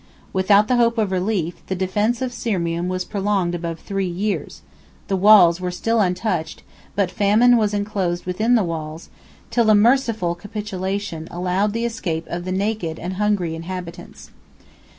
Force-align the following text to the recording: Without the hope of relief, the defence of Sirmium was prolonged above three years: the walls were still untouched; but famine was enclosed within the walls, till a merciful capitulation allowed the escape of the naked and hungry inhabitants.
Without 0.33 0.67
the 0.67 0.77
hope 0.77 0.97
of 0.97 1.11
relief, 1.11 1.63
the 1.67 1.75
defence 1.75 2.23
of 2.23 2.33
Sirmium 2.33 2.87
was 2.87 3.05
prolonged 3.05 3.53
above 3.53 3.79
three 3.79 4.07
years: 4.09 4.63
the 5.09 5.15
walls 5.15 5.61
were 5.61 5.69
still 5.69 6.01
untouched; 6.01 6.63
but 6.95 7.11
famine 7.11 7.55
was 7.55 7.71
enclosed 7.71 8.25
within 8.25 8.55
the 8.55 8.63
walls, 8.63 9.09
till 9.51 9.69
a 9.69 9.75
merciful 9.75 10.33
capitulation 10.33 11.27
allowed 11.29 11.73
the 11.73 11.85
escape 11.85 12.25
of 12.29 12.45
the 12.45 12.51
naked 12.51 12.97
and 12.97 13.17
hungry 13.17 13.53
inhabitants. 13.53 14.31